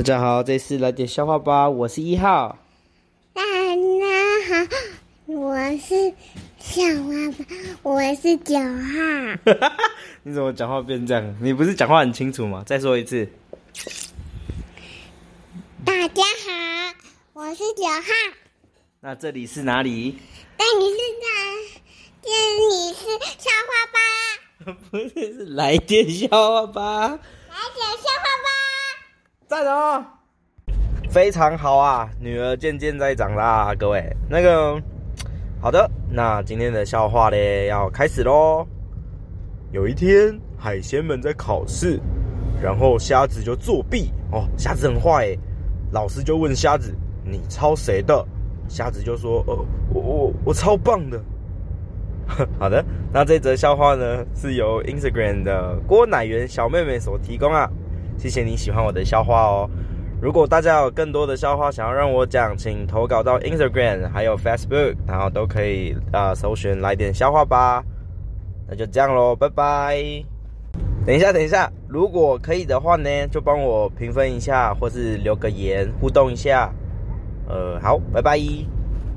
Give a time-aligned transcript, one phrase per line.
[0.00, 1.68] 大家好，这次来点笑话吧。
[1.68, 2.56] 我是一号。
[3.34, 3.50] 大家
[4.48, 4.66] 好，
[5.26, 6.14] 我是
[6.58, 7.44] 笑话吧。
[7.82, 9.68] 我是九号。
[10.24, 11.36] 你怎么讲话变这样？
[11.42, 12.64] 你不是讲话很清楚吗？
[12.64, 13.28] 再说一次。
[15.84, 16.94] 大家好，
[17.34, 18.36] 我是九号。
[19.00, 20.16] 那这里是哪里？
[20.56, 21.28] 这里是哪？
[22.22, 23.04] 这里是
[23.36, 24.74] 笑话吧？
[24.90, 27.00] 不是，是来点笑话吧。
[27.02, 28.29] 来点笑话吧。
[29.50, 30.00] 赞哦！
[31.10, 34.00] 非常好啊，女儿渐渐在长大，各位。
[34.28, 34.80] 那个，
[35.60, 38.64] 好的，那今天的笑话呢，要开始喽。
[39.72, 41.98] 有一天，海鲜们在考试，
[42.62, 44.46] 然后瞎子就作弊哦。
[44.56, 45.38] 瞎子很坏诶，
[45.90, 46.94] 老师就问瞎子
[47.26, 48.24] ：“你抄谁的？”
[48.70, 51.20] 瞎子就说：“呃，我我我超棒的。”
[52.56, 57.68] 好的，那这则笑话呢，是由 Instagram 的郭乃元小妹妹所提供啊。
[58.20, 59.70] 谢谢你喜欢我的笑话哦！
[60.20, 67.82] 如果大家有更多的笑话想要让我讲，请投稿到 Instagram 还有 Facebook，然后都可以啊、搜寻来点笑话吧。
[68.68, 69.96] 那就这样喽，拜拜。
[71.06, 76.70] 等一下，等一下，如果可以的话呢，就帮我评分一下，或是留个言互动一下。
[77.48, 78.38] 呃，好，拜拜。